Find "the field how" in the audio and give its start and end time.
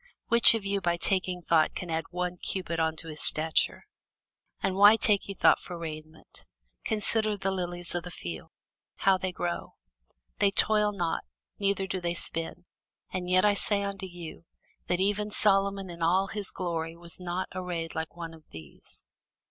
8.01-9.19